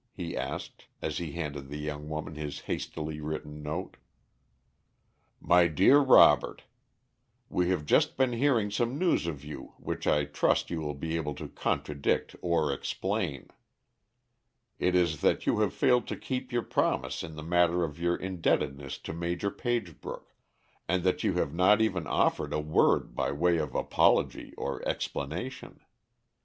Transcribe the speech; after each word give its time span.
he 0.13 0.35
asked, 0.35 0.87
as 0.99 1.19
he 1.19 1.33
handed 1.33 1.69
the 1.69 1.77
young 1.77 2.09
woman 2.09 2.33
this 2.33 2.61
hastily 2.61 3.21
written 3.21 3.61
note. 3.61 3.97
"MY 5.39 5.67
DEAR 5.67 5.99
ROBERT: 6.01 6.63
We 7.49 7.69
have 7.69 7.85
just 7.85 8.17
been 8.17 8.33
hearing 8.33 8.71
some 8.71 8.97
news 8.97 9.27
of 9.27 9.43
you, 9.45 9.73
which 9.77 10.07
I 10.07 10.25
trust 10.25 10.71
you 10.71 10.81
will 10.81 10.95
be 10.95 11.17
able 11.17 11.35
to 11.35 11.47
contradict 11.47 12.35
or 12.41 12.73
explain. 12.73 13.49
It 14.79 14.95
is 14.95 15.21
that 15.21 15.45
you 15.45 15.59
have 15.59 15.71
failed 15.71 16.07
to 16.07 16.15
keep 16.17 16.51
your 16.51 16.63
promise 16.63 17.21
in 17.21 17.35
the 17.35 17.43
matter 17.43 17.83
of 17.83 17.99
your 17.99 18.15
indebtedness 18.15 18.97
to 19.03 19.13
Major 19.13 19.51
Pagebrook, 19.51 20.33
and 20.87 21.03
that 21.03 21.23
you 21.23 21.33
have 21.33 21.53
not 21.53 21.79
even 21.79 22.07
offered 22.07 22.53
a 22.53 22.59
word 22.59 23.13
by 23.13 23.31
way 23.31 23.57
of 23.59 23.75
apology 23.75 24.55
or 24.57 24.81
explanation. 24.89 25.79